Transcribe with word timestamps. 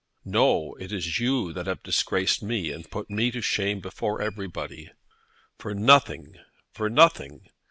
"No; 0.25 0.73
it 0.79 0.91
is 0.91 1.19
you 1.19 1.53
that 1.53 1.67
have 1.67 1.83
disgraced 1.83 2.41
me 2.41 2.71
and 2.71 2.89
put 2.89 3.11
me 3.11 3.29
to 3.29 3.39
shame 3.39 3.81
before 3.81 4.19
everybody, 4.19 4.89
for 5.59 5.75
nothing, 5.75 6.39
for 6.73 6.89
nothing. 6.89 7.47